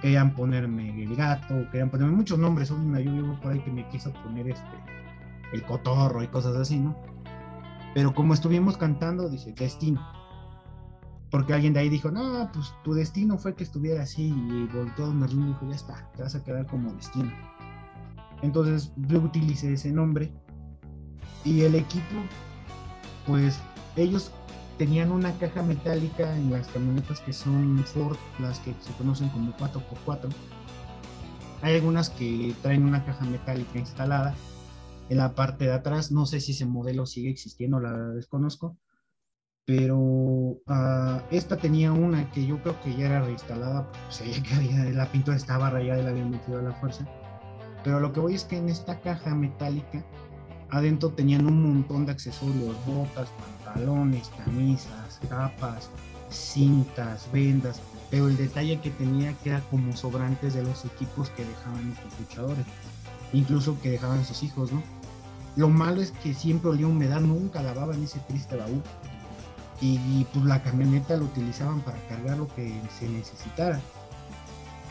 [0.00, 2.70] querían ponerme el gato, querían ponerme muchos nombres.
[2.70, 4.64] Una yo vivo por ahí que me quiso poner este
[5.52, 6.96] el cotorro y cosas así, ¿no?
[7.94, 10.00] Pero como estuvimos cantando, dije, destino.
[11.30, 14.28] Porque alguien de ahí dijo, no, pues tu destino fue que estuviera así.
[14.28, 17.32] Y volteó a Merlín y dijo, ya está, te vas a quedar como destino.
[18.42, 20.32] Entonces yo utilicé ese nombre.
[21.44, 22.16] Y el equipo,
[23.26, 23.60] pues
[23.96, 24.32] ellos
[24.80, 29.54] tenían una caja metálica en las camionetas que son Ford, las que se conocen como
[29.58, 30.30] 4x4.
[31.60, 34.34] Hay algunas que traen una caja metálica instalada
[35.10, 36.10] en la parte de atrás.
[36.10, 38.78] No sé si ese modelo sigue existiendo, la desconozco.
[39.66, 44.84] Pero uh, esta tenía una que yo creo que ya era reinstalada, pues que había,
[44.94, 47.06] la pintura estaba rayada y la habían metido a la fuerza.
[47.84, 50.02] Pero lo que voy es que en esta caja metálica
[50.70, 53.28] adentro tenían un montón de accesorios, botas,
[53.74, 55.90] pantalones, camisas, capas,
[56.30, 57.80] cintas, vendas,
[58.10, 62.18] pero el detalle que tenía que era como sobrantes de los equipos que dejaban estos
[62.20, 62.66] luchadores,
[63.32, 64.82] incluso que dejaban sus hijos, ¿no?
[65.56, 68.82] Lo malo es que siempre olía humedad, nunca lavaban ese triste baúl.
[69.82, 73.80] Y, pues la camioneta lo utilizaban para cargar lo que se necesitara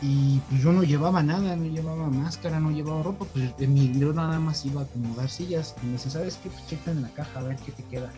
[0.02, 4.12] y pues yo no llevaba nada, no llevaba máscara, no llevaba ropa, pues mi, yo
[4.12, 6.48] nada más iba a acomodar sillas y me dice, ¿sabes qué?
[6.48, 8.10] Pues checa en la caja a ver qué te queda.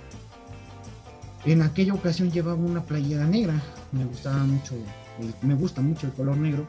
[1.44, 4.74] En aquella ocasión llevaba una playera negra, me gustaba mucho,
[5.42, 6.64] me gusta mucho el color negro.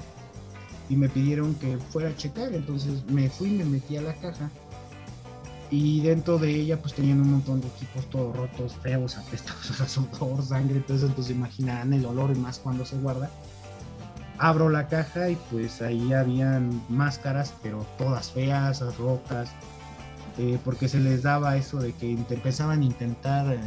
[0.89, 4.49] Y me pidieron que fuera a checar, entonces me fui, me metí a la caja.
[5.69, 9.88] Y dentro de ella pues tenían un montón de equipos todos rotos, feos, apestosos a
[9.88, 13.29] sudor, sangre, entonces, entonces imaginarán el olor y más cuando se guarda.
[14.39, 19.51] Abro la caja y pues ahí habían máscaras, pero todas feas, rotas,
[20.38, 23.59] eh, porque se les daba eso de que empezaban a intentar eh,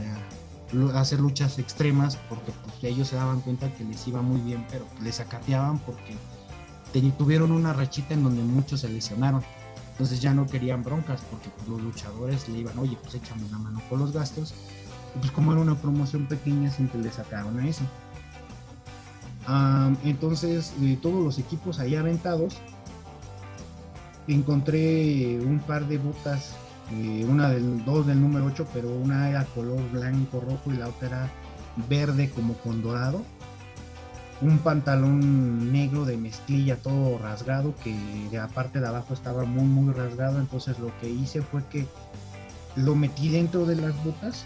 [0.94, 4.84] hacer luchas extremas, porque pues, ellos se daban cuenta que les iba muy bien, pero
[5.02, 6.16] les acateaban porque
[7.18, 9.42] tuvieron una rachita en donde muchos se lesionaron.
[9.92, 13.58] Entonces ya no querían broncas porque pues, los luchadores le iban, oye, pues échame la
[13.58, 14.54] mano con los gastos.
[15.14, 17.82] Y pues como era una promoción pequeña, siempre le sacaron a eso
[20.04, 22.56] entonces, de todos los equipos ahí aventados,
[24.26, 26.56] encontré un par de botas,
[26.92, 30.88] eh, una del dos del número 8, pero una era color blanco rojo y la
[30.88, 31.30] otra era
[31.88, 33.22] verde como con dorado.
[34.40, 37.96] Un pantalón negro de mezclilla todo rasgado, que
[38.30, 40.38] de la parte de abajo estaba muy muy rasgado.
[40.38, 41.86] Entonces lo que hice fue que
[42.76, 44.44] lo metí dentro de las botas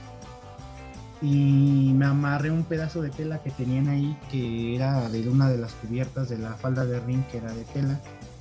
[1.23, 5.59] y me amarré un pedazo de tela que tenían ahí que era de una de
[5.59, 8.01] las cubiertas de la falda de ring que era de tela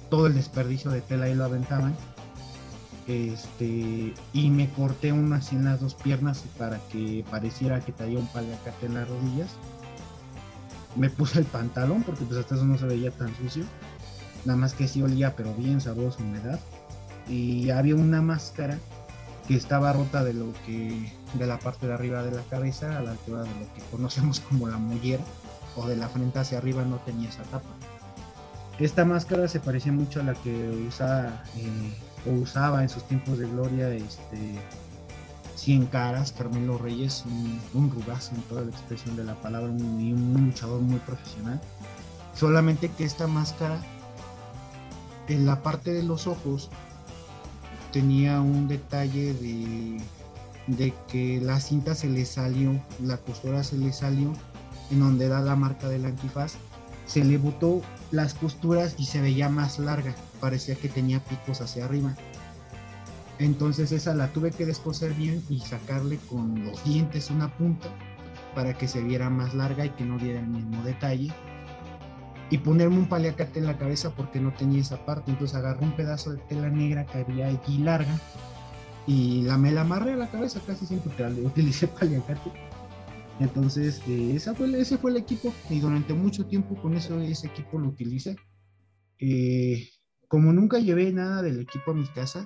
[0.09, 1.93] todo el desperdicio de tela ahí lo aventaban
[3.09, 8.27] este y me corté unas en las dos piernas para que pareciera que traía un
[8.27, 9.49] paliacate en las rodillas.
[10.95, 13.63] Me puse el pantalón porque pues hasta eso no se veía tan sucio.
[14.45, 16.59] Nada más que sí olía pero bien sabroso humedad
[17.27, 18.77] y había una máscara
[19.47, 23.01] que estaba rota de lo que de la parte de arriba de la cabeza a
[23.01, 25.23] la altura de lo que conocemos como la mollera
[25.75, 27.69] o de la frente hacia arriba no tenía esa tapa.
[28.79, 31.93] Esta máscara se parecía mucho a la que usaba, eh,
[32.25, 34.59] o usaba en sus tiempos de gloria este,
[35.55, 40.45] Cien Caras, Carmelo Reyes, un, un en toda la expresión de la palabra un, un
[40.45, 41.59] luchador muy profesional.
[42.33, 43.81] Solamente que esta máscara
[45.27, 46.69] en la parte de los ojos
[47.91, 50.01] tenía un detalle de,
[50.67, 54.33] de que la cinta se le salió, la costura se le salió,
[54.91, 56.53] en donde da la marca del antifaz,
[57.05, 61.85] se le botó las costuras y se veía más larga, parecía que tenía picos hacia
[61.85, 62.15] arriba.
[63.39, 67.87] Entonces esa la tuve que descoser bien y sacarle con los dientes una punta
[68.53, 71.31] para que se viera más larga y que no diera el mismo detalle
[72.49, 75.31] y ponerme un paliacate en la cabeza porque no tenía esa parte.
[75.31, 78.19] Entonces agarré un pedazo de tela negra que había aquí larga
[79.05, 82.51] y la, me la amarré a la cabeza casi siempre que utilicé paliacate.
[83.39, 87.79] Entonces eh, fue, ese fue el equipo y durante mucho tiempo con eso ese equipo
[87.79, 88.35] lo utilicé.
[89.19, 89.87] Eh,
[90.29, 92.45] como nunca llevé nada del equipo a mi casa,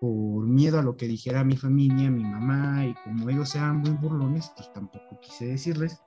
[0.00, 3.92] por miedo a lo que dijera mi familia, mi mamá, y como ellos eran muy
[3.92, 6.02] burlones, pues tampoco quise decirles.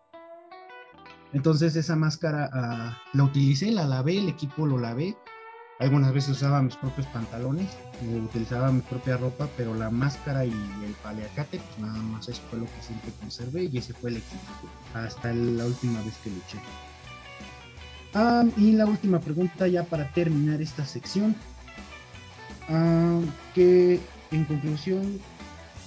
[1.31, 5.15] Entonces esa máscara ah, la utilicé, la lavé, el equipo lo lavé.
[5.79, 7.69] Algunas veces usaba mis propios pantalones,
[8.21, 12.59] utilizaba mi propia ropa, pero la máscara y el paleacate, pues nada más eso fue
[12.59, 14.43] lo que siempre conservé y ese fue el equipo
[14.93, 16.59] hasta la última vez que luché.
[18.13, 21.36] Ah, y la última pregunta ya para terminar esta sección,
[22.69, 23.22] ah,
[23.54, 24.00] que
[24.32, 25.19] en conclusión,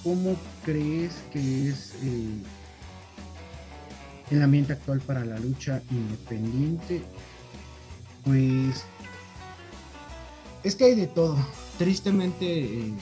[0.03, 2.29] ¿cómo crees que es eh,
[4.31, 7.03] el ambiente actual para la lucha independiente?
[8.23, 8.85] Pues
[10.63, 11.37] es que hay de todo.
[11.77, 12.93] Tristemente, eh,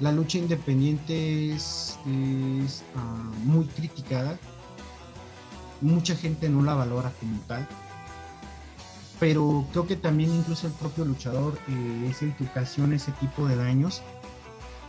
[0.00, 1.98] la lucha independiente es,
[2.96, 4.38] ah, muy criticada.
[5.84, 7.68] Mucha gente no la valora como tal.
[9.20, 13.46] Pero creo que también incluso el propio luchador eh, es el que ocasiona ese tipo
[13.46, 14.02] de daños.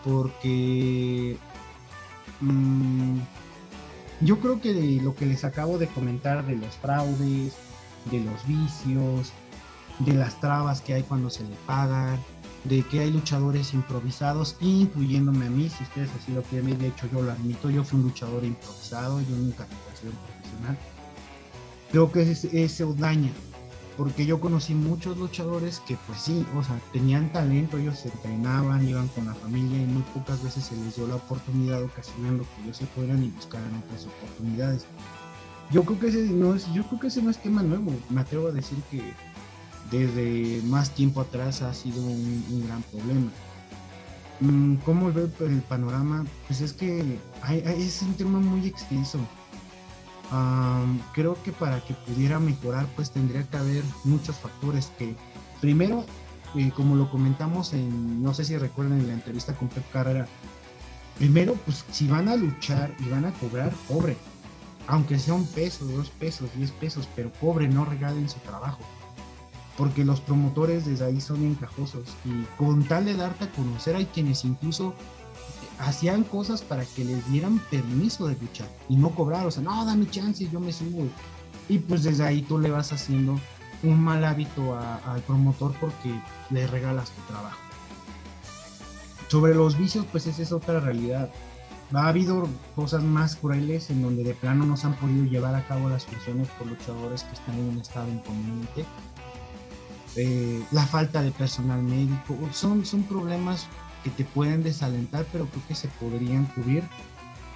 [0.06, 1.38] Porque
[2.40, 3.20] mm,
[4.22, 7.56] yo creo que de lo que les acabo de comentar de los fraudes,
[8.10, 9.34] de los vicios,
[10.00, 12.20] de las trabas que hay cuando se le pagan,
[12.66, 17.08] de que hay luchadores improvisados, incluyéndome a mí, si ustedes así lo quieren de hecho
[17.12, 19.68] yo lo admito, yo fui un luchador improvisado, yo nunca
[20.00, 20.78] sido un profesional.
[21.92, 23.32] Creo que eso daña,
[23.98, 28.88] porque yo conocí muchos luchadores que pues sí, o sea, tenían talento, ellos se entrenaban,
[28.88, 32.64] iban con la familia y muy pocas veces se les dio la oportunidad ocasionando que
[32.64, 34.86] ellos se fueran y buscaran otras oportunidades.
[35.72, 38.22] Yo creo que ese no es, yo creo que ese no es tema nuevo, me
[38.22, 39.02] atrevo a decir que
[39.92, 43.32] desde más tiempo atrás ha sido un, gran problema.
[44.40, 46.26] Mm, ¿Cómo veo el panorama?
[46.48, 47.20] Pues es que
[47.78, 49.20] es un tema muy extenso.
[51.14, 55.16] creo que para que pudiera mejorar, pues tendría que haber muchos factores que,
[55.62, 56.06] primero,
[56.56, 60.28] eh, como lo comentamos en, no sé si recuerdan en la entrevista con Pep Carrera,
[61.18, 64.18] primero, pues si van a luchar y van a cobrar, cobre.
[64.88, 68.80] Aunque sea un peso, dos pesos, diez pesos, pero cobre, no regalen su trabajo
[69.78, 74.06] porque los promotores desde ahí son encajosos y con tal de darte a conocer hay
[74.06, 74.94] quienes incluso
[75.80, 79.86] hacían cosas para que les dieran permiso de luchar y no cobrar, o sea, no,
[79.86, 81.08] dame chance, yo me subo.
[81.68, 83.40] Y pues desde ahí tú le vas haciendo
[83.84, 86.14] un mal hábito al promotor porque
[86.50, 87.60] le regalas tu trabajo.
[89.28, 91.30] Sobre los vicios, pues esa es otra realidad.
[91.94, 95.68] Ha habido cosas más crueles en donde de plano no se han podido llevar a
[95.68, 98.86] cabo las funciones por luchadores que están en un estado inconveniente
[100.16, 103.68] eh, la falta de personal médico, son, son problemas
[104.04, 106.84] que te pueden desalentar, pero creo que se podrían cubrir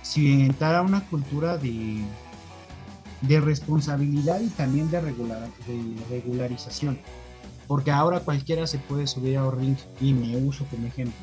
[0.02, 2.02] si entrara una cultura de,
[3.22, 7.00] de responsabilidad y también de, regular, de regularización.
[7.68, 11.20] Porque ahora cualquiera se puede subir a un ring y me uso como ejemplo.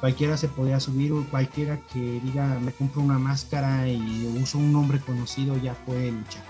[0.00, 4.72] Cualquiera se podría subir o cualquiera que diga me compro una máscara y uso un
[4.72, 6.44] nombre conocido ya puede luchar.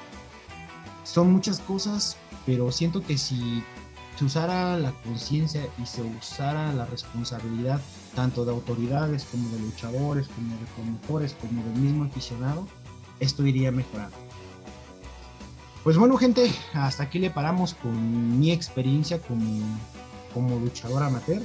[1.02, 3.64] Son muchas cosas, pero siento que si
[4.18, 7.80] se usara la conciencia y se usara la responsabilidad
[8.16, 12.66] tanto de autoridades como de luchadores, como de promotores, como del mismo aficionado,
[13.20, 14.16] esto iría mejorando.
[15.84, 19.62] Pues bueno gente, hasta aquí le paramos con mi experiencia como,
[20.34, 21.40] como luchador amateur.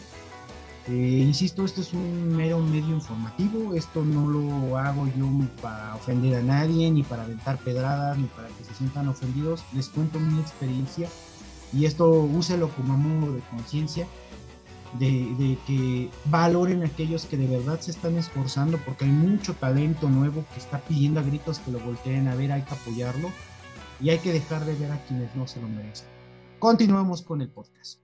[0.87, 5.29] Eh, insisto, esto es un mero medio informativo, esto no lo hago yo
[5.61, 9.63] para ofender a nadie, ni para aventar pedradas, ni para que se sientan ofendidos.
[9.73, 11.07] Les cuento mi experiencia
[11.73, 14.07] y esto úselo como modo de conciencia,
[14.99, 20.09] de, que valoren a aquellos que de verdad se están esforzando, porque hay mucho talento
[20.09, 23.31] nuevo que está pidiendo a gritos que lo volteen a ver, hay que apoyarlo
[23.99, 26.07] y hay que dejar de ver a quienes no se lo merecen.
[26.59, 27.99] Continuamos con el podcast.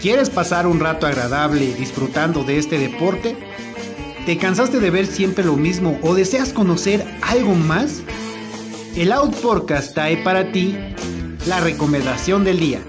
[0.00, 3.36] ¿Quieres pasar un rato agradable disfrutando de este deporte?
[4.26, 8.02] ¿Te cansaste de ver siempre lo mismo o deseas conocer algo más?
[8.94, 10.76] El Out Podcast trae para ti
[11.46, 12.80] la recomendación del día.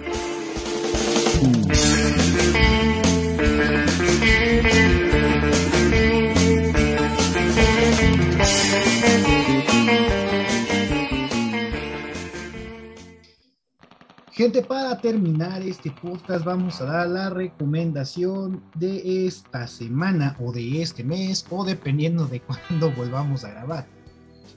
[14.33, 20.81] Gente, para terminar este podcast vamos a dar la recomendación de esta semana o de
[20.81, 22.39] este mes o dependiendo de
[22.69, 23.85] cuándo volvamos a grabar.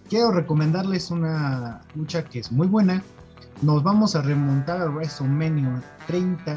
[0.08, 3.02] Quiero recomendarles una lucha que es muy buena.
[3.62, 6.56] Nos vamos a remontar a WrestleMania 30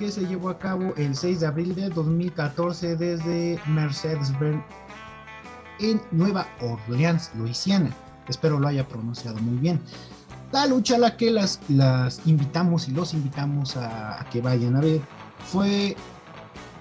[0.00, 4.64] que se llevó a cabo el 6 de abril de 2014 desde Mercedes-Benz
[5.78, 7.90] en Nueva Orleans, Luisiana.
[8.28, 9.80] Espero lo haya pronunciado muy bien
[10.56, 11.60] la lucha a la que las,
[12.24, 15.02] invitamos y los invitamos a, que vayan a ver
[15.44, 15.94] fue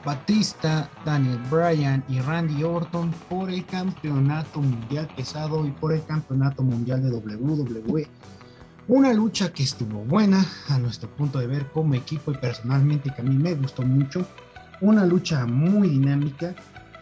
[0.05, 6.63] Batista, Daniel Bryan y Randy Orton por el campeonato mundial pesado y por el campeonato
[6.63, 8.07] mundial de WWE.
[8.87, 13.21] Una lucha que estuvo buena a nuestro punto de ver como equipo y personalmente que
[13.23, 14.25] a mí me gustó mucho.
[14.79, 16.55] Una lucha muy dinámica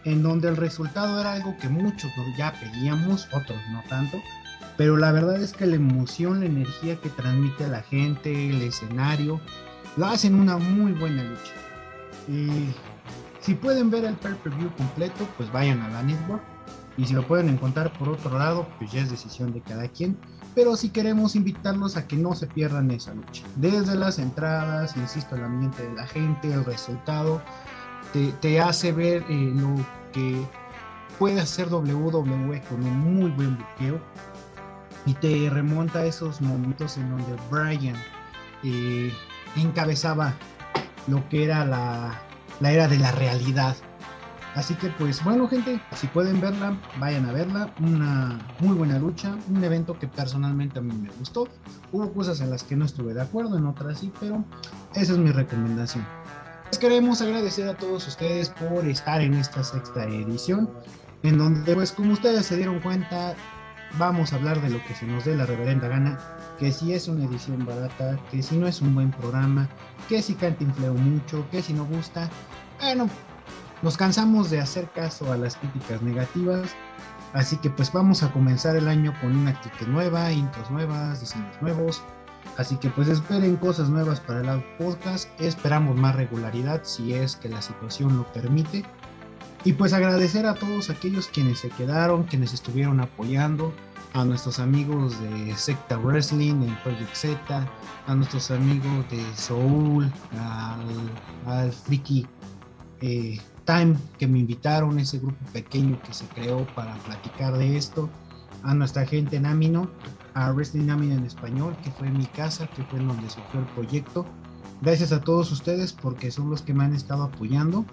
[0.04, 4.18] en donde el resultado era algo que muchos ya pedíamos, otros no tanto
[4.76, 8.60] pero la verdad es que la emoción, la energía que transmite a la gente, el
[8.62, 9.40] escenario,
[9.96, 11.52] lo hacen una muy buena lucha.
[12.28, 12.68] Y
[13.40, 16.42] si pueden ver el pay-per-view completo, pues vayan a la network.
[16.96, 20.16] Y si lo pueden encontrar por otro lado, pues ya es decisión de cada quien.
[20.54, 23.42] Pero si queremos invitarlos a que no se pierdan esa lucha.
[23.56, 27.42] Desde las entradas, insisto, el ambiente de la gente, el resultado,
[28.40, 29.74] te, hace ver eh, lo
[30.12, 30.46] que
[31.18, 34.00] puede hacer WWE con un muy buen buqueo
[35.06, 37.96] y te remonta a esos momentos en donde Brian
[38.62, 39.12] eh,
[39.56, 40.34] encabezaba
[41.06, 42.20] lo que era la,
[42.60, 43.76] la era de la realidad.
[44.54, 47.74] Así que pues bueno gente, si pueden verla, vayan a verla.
[47.80, 51.48] Una muy buena lucha, un evento que personalmente a mí me gustó.
[51.90, 54.44] Hubo cosas en las que no estuve de acuerdo, en otras sí, pero
[54.94, 56.06] esa es mi recomendación.
[56.70, 60.70] Les queremos agradecer a todos ustedes por estar en esta sexta edición,
[61.24, 63.34] en donde pues como ustedes se dieron cuenta,
[63.98, 66.18] vamos a hablar de lo que se nos dé la reverenda gana,
[66.58, 69.68] que si es una edición barata, que si no es un buen programa,
[70.08, 72.28] que si cantinfleo mucho, que si no gusta.
[72.80, 73.08] Bueno,
[73.82, 76.70] nos cansamos de hacer caso a las críticas negativas,
[77.32, 81.60] así que pues vamos a comenzar el año con una actitud nueva, intros nuevas, diseños
[81.60, 82.02] nuevos.
[82.56, 87.48] Así que pues esperen cosas nuevas para el podcast, esperamos más regularidad si es que
[87.48, 88.84] la situación lo permite.
[89.64, 93.72] Y pues agradecer a todos aquellos quienes se quedaron, quienes estuvieron apoyando,
[94.12, 97.68] a nuestros amigos de Secta Wrestling, en Project Z,
[98.06, 102.26] a nuestros amigos de Soul, al, al Friki
[103.00, 108.10] eh, Time que me invitaron, ese grupo pequeño que se creó para platicar de esto,
[108.62, 109.88] a nuestra gente en Amino,
[110.34, 113.66] a Wrestling Amino en español, que fue mi casa, que fue en donde surgió el
[113.66, 114.26] proyecto.
[114.82, 117.84] Gracias a todos ustedes porque son los que me han estado apoyando.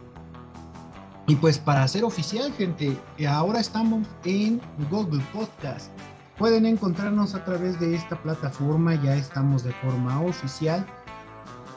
[1.27, 2.97] Y pues para ser oficial, gente,
[3.27, 4.59] ahora estamos en
[4.89, 5.91] Google Podcast.
[6.37, 10.85] Pueden encontrarnos a través de esta plataforma, ya estamos de forma oficial.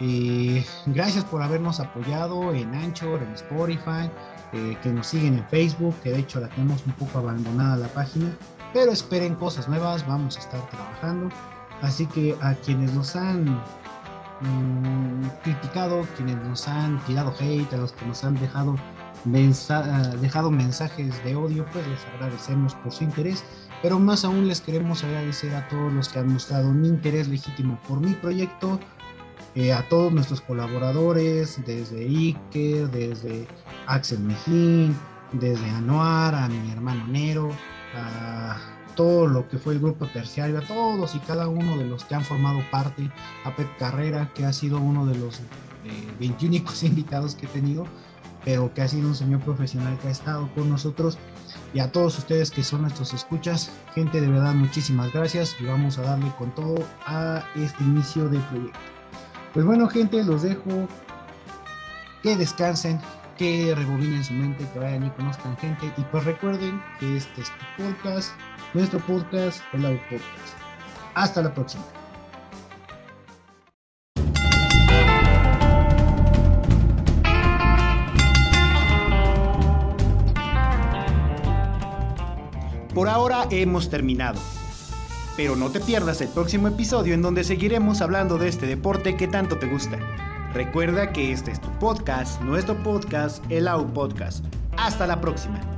[0.00, 4.10] Eh, gracias por habernos apoyado en Anchor, en Spotify,
[4.52, 7.88] eh, que nos siguen en Facebook, que de hecho la tenemos un poco abandonada la
[7.88, 8.32] página,
[8.72, 11.28] pero esperen cosas nuevas, vamos a estar trabajando.
[11.82, 13.44] Así que a quienes nos han
[14.40, 18.76] mm, criticado, quienes nos han tirado hate, a los que nos han dejado,
[19.24, 23.44] dejado mensajes de odio, pues les agradecemos por su interés
[23.84, 27.78] pero más aún les queremos agradecer a todos los que han mostrado un interés legítimo
[27.86, 28.80] por mi proyecto,
[29.54, 33.46] eh, a todos nuestros colaboradores, desde Iker, desde
[33.86, 34.96] Axel Mejín,
[35.32, 37.50] desde Anuar, a mi hermano Nero,
[37.94, 38.56] a
[38.96, 42.14] todo lo que fue el grupo terciario, a todos y cada uno de los que
[42.14, 43.10] han formado parte,
[43.44, 45.42] a Pep Carrera, que ha sido uno de los
[46.18, 47.84] 21 eh, invitados que he tenido,
[48.44, 51.18] pero que ha sido un señor profesional que ha estado con nosotros
[51.72, 53.70] y a todos ustedes que son nuestros escuchas.
[53.94, 56.76] Gente, de verdad, muchísimas gracias y vamos a darle con todo
[57.06, 58.78] a este inicio del proyecto.
[59.52, 60.88] Pues bueno, gente, los dejo.
[62.22, 63.00] Que descansen,
[63.36, 65.92] que rebobinen su mente, que vayan y conozcan gente.
[65.96, 68.32] Y pues recuerden que este es tu podcast,
[68.72, 70.24] nuestro podcast, el Podcast.
[71.14, 71.84] Hasta la próxima.
[82.94, 84.40] Por ahora hemos terminado.
[85.36, 89.26] Pero no te pierdas el próximo episodio en donde seguiremos hablando de este deporte que
[89.26, 89.98] tanto te gusta.
[90.52, 94.44] Recuerda que este es tu podcast, nuestro podcast, el AU Podcast.
[94.76, 95.73] Hasta la próxima.